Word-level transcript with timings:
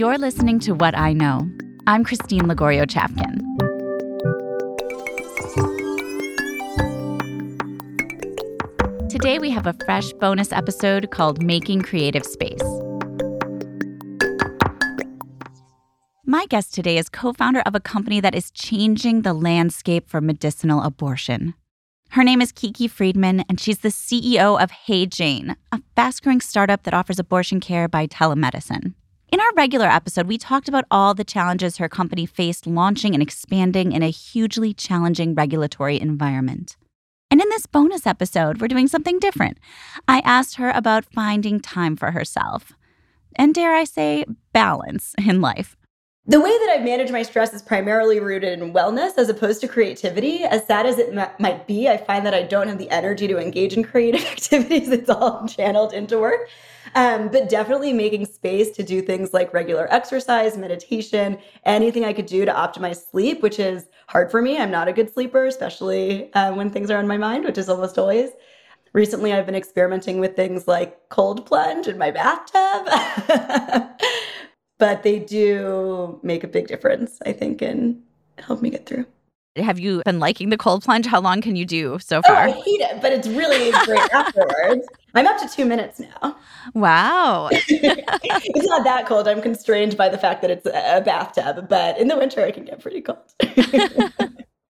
You're 0.00 0.16
listening 0.16 0.58
to 0.60 0.72
What 0.72 0.96
I 0.96 1.12
Know. 1.12 1.46
I'm 1.86 2.04
Christine 2.04 2.44
Lagorio 2.44 2.86
Chafkin. 2.86 3.36
Today 9.10 9.38
we 9.38 9.50
have 9.50 9.66
a 9.66 9.74
fresh 9.84 10.14
bonus 10.14 10.52
episode 10.52 11.10
called 11.10 11.42
Making 11.42 11.82
Creative 11.82 12.24
Space. 12.24 12.62
My 16.24 16.46
guest 16.48 16.72
today 16.72 16.96
is 16.96 17.10
co 17.10 17.34
founder 17.34 17.60
of 17.66 17.74
a 17.74 17.80
company 17.80 18.20
that 18.20 18.34
is 18.34 18.50
changing 18.52 19.20
the 19.20 19.34
landscape 19.34 20.08
for 20.08 20.22
medicinal 20.22 20.80
abortion. 20.80 21.52
Her 22.12 22.24
name 22.24 22.40
is 22.40 22.52
Kiki 22.52 22.88
Freedman, 22.88 23.40
and 23.50 23.60
she's 23.60 23.80
the 23.80 23.90
CEO 23.90 24.58
of 24.58 24.70
Hey 24.70 25.04
Jane, 25.04 25.56
a 25.70 25.82
fast 25.94 26.22
growing 26.22 26.40
startup 26.40 26.84
that 26.84 26.94
offers 26.94 27.18
abortion 27.18 27.60
care 27.60 27.86
by 27.86 28.06
telemedicine. 28.06 28.94
In 29.32 29.38
our 29.38 29.52
regular 29.54 29.86
episode, 29.86 30.26
we 30.26 30.38
talked 30.38 30.68
about 30.68 30.86
all 30.90 31.14
the 31.14 31.22
challenges 31.22 31.76
her 31.76 31.88
company 31.88 32.26
faced 32.26 32.66
launching 32.66 33.14
and 33.14 33.22
expanding 33.22 33.92
in 33.92 34.02
a 34.02 34.10
hugely 34.10 34.74
challenging 34.74 35.36
regulatory 35.36 36.00
environment. 36.00 36.76
And 37.30 37.40
in 37.40 37.48
this 37.50 37.66
bonus 37.66 38.08
episode, 38.08 38.60
we're 38.60 38.66
doing 38.66 38.88
something 38.88 39.20
different. 39.20 39.58
I 40.08 40.18
asked 40.24 40.56
her 40.56 40.70
about 40.70 41.04
finding 41.04 41.60
time 41.60 41.94
for 41.94 42.10
herself 42.10 42.72
and, 43.36 43.54
dare 43.54 43.72
I 43.72 43.84
say, 43.84 44.24
balance 44.52 45.14
in 45.24 45.40
life. 45.40 45.76
The 46.30 46.40
way 46.40 46.56
that 46.56 46.76
I 46.78 46.84
manage 46.84 47.10
my 47.10 47.24
stress 47.24 47.52
is 47.52 47.60
primarily 47.60 48.20
rooted 48.20 48.56
in 48.56 48.72
wellness 48.72 49.18
as 49.18 49.28
opposed 49.28 49.60
to 49.62 49.66
creativity. 49.66 50.44
As 50.44 50.64
sad 50.64 50.86
as 50.86 50.96
it 50.96 51.12
might 51.12 51.66
be, 51.66 51.88
I 51.88 51.96
find 51.96 52.24
that 52.24 52.34
I 52.34 52.44
don't 52.44 52.68
have 52.68 52.78
the 52.78 52.88
energy 52.88 53.26
to 53.26 53.36
engage 53.36 53.72
in 53.72 53.82
creative 53.82 54.24
activities. 54.30 54.90
It's 54.90 55.10
all 55.10 55.48
channeled 55.48 55.92
into 55.92 56.20
work. 56.20 56.48
Um, 56.94 57.30
but 57.30 57.48
definitely 57.48 57.92
making 57.92 58.26
space 58.26 58.70
to 58.76 58.84
do 58.84 59.02
things 59.02 59.34
like 59.34 59.52
regular 59.52 59.92
exercise, 59.92 60.56
meditation, 60.56 61.36
anything 61.64 62.04
I 62.04 62.12
could 62.12 62.26
do 62.26 62.44
to 62.44 62.52
optimize 62.52 63.10
sleep, 63.10 63.42
which 63.42 63.58
is 63.58 63.86
hard 64.06 64.30
for 64.30 64.40
me. 64.40 64.56
I'm 64.56 64.70
not 64.70 64.86
a 64.86 64.92
good 64.92 65.12
sleeper, 65.12 65.46
especially 65.46 66.32
uh, 66.34 66.54
when 66.54 66.70
things 66.70 66.92
are 66.92 66.98
on 66.98 67.08
my 67.08 67.16
mind, 67.16 67.44
which 67.44 67.58
is 67.58 67.68
almost 67.68 67.98
always. 67.98 68.30
Recently, 68.92 69.32
I've 69.32 69.46
been 69.46 69.54
experimenting 69.54 70.18
with 70.18 70.34
things 70.34 70.66
like 70.66 71.08
cold 71.10 71.46
plunge 71.46 71.86
in 71.86 71.96
my 71.96 72.10
bathtub, 72.10 72.88
but 74.80 75.04
they 75.04 75.20
do 75.20 76.18
make 76.24 76.42
a 76.42 76.48
big 76.48 76.66
difference, 76.66 77.18
I 77.24 77.32
think, 77.32 77.62
and 77.62 78.02
help 78.38 78.62
me 78.62 78.70
get 78.70 78.86
through. 78.86 79.06
Have 79.56 79.78
you 79.78 80.02
been 80.04 80.20
liking 80.20 80.48
the 80.48 80.56
cold 80.56 80.82
plunge? 80.82 81.06
How 81.06 81.20
long 81.20 81.40
can 81.40 81.54
you 81.54 81.66
do 81.66 81.98
so 82.00 82.22
far? 82.22 82.36
Oh, 82.36 82.38
I 82.38 82.50
hate 82.50 82.80
it, 82.80 83.02
but 83.02 83.12
it's 83.12 83.28
really 83.28 83.72
great 83.84 83.98
afterwards. 84.12 84.86
I'm 85.14 85.26
up 85.26 85.38
to 85.38 85.48
two 85.48 85.64
minutes 85.64 86.00
now. 86.00 86.36
Wow. 86.74 87.48
it's 87.52 88.68
not 88.68 88.84
that 88.84 89.06
cold. 89.06 89.28
I'm 89.28 89.42
constrained 89.42 89.96
by 89.96 90.08
the 90.08 90.18
fact 90.18 90.40
that 90.42 90.50
it's 90.50 90.66
a 90.66 91.02
bathtub, 91.04 91.68
but 91.68 91.98
in 91.98 92.08
the 92.08 92.16
winter, 92.16 92.42
I 92.42 92.52
can 92.52 92.64
get 92.64 92.80
pretty 92.80 93.02
cold. 93.02 93.18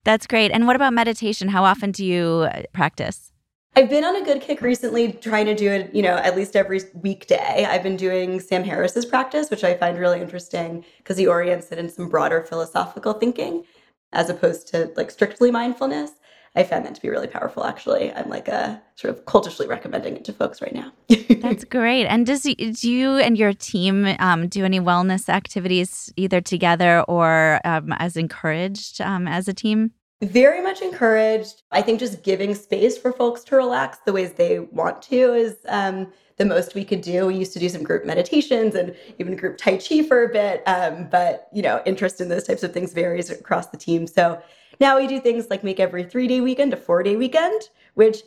That's 0.04 0.26
great. 0.26 0.50
And 0.50 0.66
what 0.66 0.76
about 0.76 0.94
meditation? 0.94 1.49
How 1.49 1.62
often 1.62 1.93
do 1.93 2.04
you 2.04 2.49
uh, 2.50 2.62
practice? 2.72 3.31
I've 3.76 3.88
been 3.88 4.04
on 4.04 4.16
a 4.16 4.25
good 4.25 4.41
kick 4.41 4.62
recently 4.62 5.12
trying 5.12 5.47
to 5.47 5.54
do 5.54 5.70
it, 5.70 5.94
you 5.94 6.03
know, 6.03 6.16
at 6.16 6.36
least 6.36 6.56
every 6.56 6.81
weekday. 6.94 7.64
I've 7.64 7.82
been 7.82 7.97
doing 7.97 8.41
Sam 8.41 8.64
Harris's 8.64 9.06
practice, 9.06 9.48
which 9.48 9.64
I 9.64 9.76
find 9.76 9.98
really 9.98 10.20
interesting 10.20 10.84
because 10.98 11.16
he 11.16 11.26
orients 11.26 11.70
it 11.70 11.78
in 11.78 11.88
some 11.88 12.08
broader 12.08 12.42
philosophical 12.42 13.12
thinking 13.12 13.64
as 14.12 14.28
opposed 14.28 14.69
to 14.69 14.92
like 14.97 15.10
strictly 15.10 15.50
mindfulness. 15.50 16.10
I 16.56 16.64
found 16.64 16.84
that 16.84 16.97
to 16.97 17.00
be 17.00 17.08
really 17.08 17.28
powerful. 17.28 17.64
Actually, 17.64 18.12
I'm 18.12 18.28
like 18.28 18.48
a 18.48 18.82
sort 18.97 19.14
of 19.14 19.25
cultishly 19.25 19.69
recommending 19.69 20.16
it 20.16 20.25
to 20.25 20.32
folks 20.32 20.60
right 20.60 20.75
now. 20.75 20.92
That's 21.41 21.62
great. 21.62 22.06
And 22.06 22.26
does 22.26 22.42
do 22.42 22.91
you 22.91 23.19
and 23.19 23.38
your 23.38 23.52
team 23.52 24.16
um, 24.19 24.48
do 24.48 24.64
any 24.64 24.81
wellness 24.81 25.28
activities 25.28 26.12
either 26.16 26.41
together 26.41 27.02
or 27.02 27.60
um, 27.64 27.92
as 27.98 28.16
encouraged 28.16 29.00
um, 29.00 29.28
as 29.28 29.47
a 29.47 29.54
team? 29.54 29.92
Very 30.22 30.60
much 30.60 30.82
encouraged. 30.82 31.62
I 31.72 31.81
think 31.81 31.98
just 31.98 32.22
giving 32.22 32.54
space 32.54 32.98
for 32.98 33.10
folks 33.10 33.42
to 33.44 33.56
relax 33.56 33.98
the 34.04 34.12
ways 34.12 34.32
they 34.32 34.58
want 34.58 35.00
to 35.03 35.32
is 35.32 35.56
um, 35.66 36.12
the 36.36 36.44
most 36.44 36.75
we 36.75 36.84
could 36.84 37.00
do. 37.00 37.26
We 37.26 37.36
used 37.36 37.54
to 37.54 37.58
do 37.58 37.70
some 37.70 37.82
group 37.82 38.04
meditations 38.04 38.75
and 38.75 38.94
even 39.19 39.34
group 39.34 39.56
Tai 39.56 39.78
Chi 39.78 40.03
for 40.03 40.25
a 40.25 40.28
bit. 40.28 40.62
Um, 40.66 41.08
but, 41.10 41.48
you 41.54 41.62
know, 41.62 41.81
interest 41.86 42.20
in 42.20 42.28
those 42.28 42.44
types 42.44 42.62
of 42.62 42.75
things 42.75 42.92
varies 42.92 43.31
across 43.31 43.69
the 43.69 43.78
team. 43.78 44.06
So 44.06 44.42
now 44.78 44.98
we 44.98 45.06
do 45.06 45.20
things 45.20 45.47
like 45.48 45.64
make 45.64 45.81
every 45.81 46.04
three 46.04 46.26
day 46.26 46.42
weekend 46.42 46.75
a 46.75 46.76
four 46.76 47.02
day 47.02 47.16
weekend, 47.16 47.70
which 47.94 48.19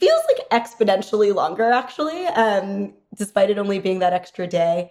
feels 0.00 0.22
like 0.26 0.48
exponentially 0.50 1.32
longer, 1.32 1.70
actually, 1.70 2.26
um, 2.26 2.94
despite 3.14 3.48
it 3.48 3.58
only 3.58 3.78
being 3.78 4.00
that 4.00 4.12
extra 4.12 4.48
day. 4.48 4.90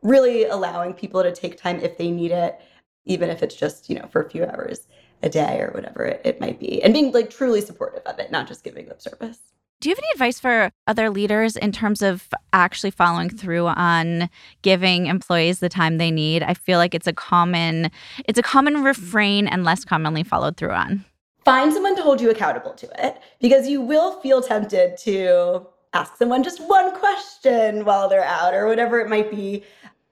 Really 0.00 0.44
allowing 0.44 0.94
people 0.94 1.22
to 1.22 1.32
take 1.32 1.58
time 1.58 1.80
if 1.80 1.98
they 1.98 2.10
need 2.10 2.30
it, 2.30 2.58
even 3.04 3.28
if 3.28 3.42
it's 3.42 3.54
just, 3.54 3.90
you 3.90 3.98
know, 3.98 4.08
for 4.10 4.22
a 4.22 4.30
few 4.30 4.46
hours 4.46 4.88
a 5.22 5.28
day 5.28 5.60
or 5.60 5.70
whatever 5.72 6.04
it, 6.04 6.20
it 6.24 6.40
might 6.40 6.58
be, 6.58 6.82
and 6.82 6.92
being 6.92 7.12
like 7.12 7.30
truly 7.30 7.60
supportive 7.60 8.02
of 8.06 8.18
it, 8.18 8.30
not 8.30 8.48
just 8.48 8.64
giving 8.64 8.86
lip 8.86 9.00
service. 9.00 9.38
Do 9.82 9.88
you 9.88 9.96
have 9.96 9.98
any 9.98 10.12
advice 10.12 10.38
for 10.38 10.70
other 10.86 11.10
leaders 11.10 11.56
in 11.56 11.72
terms 11.72 12.02
of 12.02 12.28
actually 12.52 12.92
following 12.92 13.28
through 13.28 13.66
on 13.66 14.30
giving 14.62 15.06
employees 15.06 15.58
the 15.58 15.68
time 15.68 15.98
they 15.98 16.12
need? 16.12 16.44
I 16.44 16.54
feel 16.54 16.78
like 16.78 16.94
it's 16.94 17.08
a 17.08 17.12
common 17.12 17.90
it's 18.28 18.38
a 18.38 18.42
common 18.42 18.84
refrain 18.84 19.48
and 19.48 19.64
less 19.64 19.84
commonly 19.84 20.22
followed 20.22 20.56
through 20.56 20.70
on. 20.70 21.04
Find 21.44 21.72
someone 21.72 21.96
to 21.96 22.02
hold 22.02 22.20
you 22.20 22.30
accountable 22.30 22.74
to 22.74 23.04
it 23.04 23.18
because 23.40 23.66
you 23.66 23.80
will 23.80 24.20
feel 24.20 24.40
tempted 24.40 24.96
to 24.98 25.66
ask 25.92 26.16
someone 26.16 26.44
just 26.44 26.60
one 26.68 26.94
question 26.94 27.84
while 27.84 28.08
they're 28.08 28.24
out 28.24 28.54
or 28.54 28.68
whatever 28.68 29.00
it 29.00 29.08
might 29.08 29.32
be. 29.32 29.64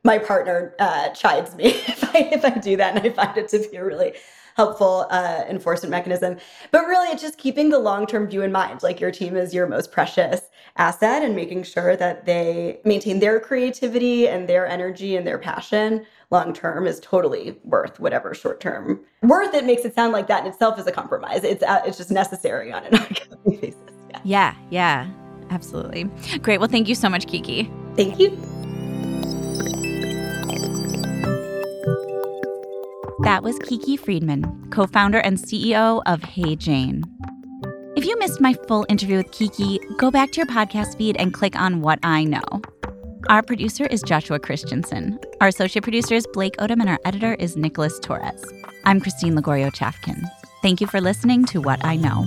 My 0.02 0.18
partner 0.18 0.74
uh, 0.80 1.10
chides 1.10 1.54
me 1.54 1.66
if 1.66 2.02
I 2.12 2.28
if 2.32 2.44
I 2.44 2.50
do 2.50 2.76
that, 2.76 2.96
and 2.96 3.06
I 3.06 3.10
find 3.10 3.38
it 3.38 3.48
to 3.50 3.60
be 3.70 3.76
a 3.76 3.84
really 3.84 4.14
helpful 4.60 5.06
uh, 5.10 5.42
enforcement 5.48 5.90
mechanism. 5.90 6.36
But 6.70 6.86
really, 6.86 7.08
it's 7.08 7.22
just 7.22 7.38
keeping 7.38 7.70
the 7.70 7.78
long 7.78 8.06
term 8.06 8.28
view 8.28 8.42
in 8.42 8.52
mind. 8.52 8.82
Like 8.82 9.00
your 9.00 9.10
team 9.10 9.34
is 9.34 9.54
your 9.54 9.66
most 9.66 9.90
precious 9.90 10.42
asset 10.76 11.22
and 11.22 11.34
making 11.34 11.62
sure 11.62 11.96
that 11.96 12.26
they 12.26 12.78
maintain 12.84 13.20
their 13.20 13.40
creativity 13.40 14.28
and 14.28 14.48
their 14.48 14.66
energy 14.66 15.16
and 15.16 15.26
their 15.26 15.38
passion 15.38 16.04
long 16.30 16.52
term 16.52 16.86
is 16.86 17.00
totally 17.00 17.58
worth 17.64 17.98
whatever 17.98 18.34
short 18.34 18.60
term 18.60 19.00
worth. 19.22 19.54
It 19.54 19.64
makes 19.64 19.84
it 19.86 19.94
sound 19.94 20.12
like 20.12 20.26
that 20.28 20.44
in 20.44 20.52
itself 20.52 20.78
is 20.78 20.86
a 20.86 20.92
compromise. 20.92 21.42
It's 21.42 21.62
uh, 21.62 21.80
it's 21.86 21.96
just 21.96 22.10
necessary 22.10 22.70
on 22.70 22.84
an 22.84 22.94
ongoing 23.00 23.60
basis. 23.60 23.76
Yeah. 24.10 24.20
yeah. 24.24 24.54
Yeah. 24.70 25.10
Absolutely. 25.48 26.04
Great. 26.42 26.58
Well 26.58 26.68
thank 26.68 26.86
you 26.86 26.94
so 26.94 27.08
much 27.08 27.26
kiki. 27.26 27.70
Thank 27.96 28.20
you 28.20 28.49
That 33.30 33.44
was 33.44 33.60
Kiki 33.60 33.96
Freedman, 33.96 34.42
co 34.70 34.88
founder 34.88 35.18
and 35.18 35.38
CEO 35.38 36.02
of 36.06 36.20
Hey 36.24 36.56
Jane. 36.56 37.04
If 37.94 38.04
you 38.04 38.18
missed 38.18 38.40
my 38.40 38.54
full 38.66 38.84
interview 38.88 39.18
with 39.18 39.30
Kiki, 39.30 39.78
go 39.98 40.10
back 40.10 40.32
to 40.32 40.38
your 40.38 40.46
podcast 40.46 40.98
feed 40.98 41.16
and 41.16 41.32
click 41.32 41.54
on 41.54 41.80
What 41.80 42.00
I 42.02 42.24
Know. 42.24 42.42
Our 43.28 43.42
producer 43.42 43.86
is 43.86 44.02
Joshua 44.02 44.40
Christensen. 44.40 45.16
Our 45.40 45.46
associate 45.46 45.84
producer 45.84 46.16
is 46.16 46.26
Blake 46.32 46.56
Odom, 46.56 46.80
and 46.80 46.88
our 46.88 46.98
editor 47.04 47.34
is 47.34 47.56
Nicholas 47.56 48.00
Torres. 48.00 48.44
I'm 48.84 49.00
Christine 49.00 49.36
Lagorio 49.36 49.70
Chafkin. 49.70 50.20
Thank 50.60 50.80
you 50.80 50.88
for 50.88 51.00
listening 51.00 51.44
to 51.44 51.60
What 51.60 51.84
I 51.84 51.94
Know. 51.94 52.26